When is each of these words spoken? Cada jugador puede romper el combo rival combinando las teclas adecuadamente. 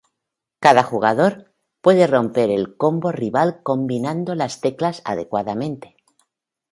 Cada 0.59 0.81
jugador 0.81 1.53
puede 1.79 2.07
romper 2.07 2.49
el 2.49 2.75
combo 2.75 3.11
rival 3.11 3.59
combinando 3.61 4.33
las 4.33 4.59
teclas 4.59 5.03
adecuadamente. 5.05 5.95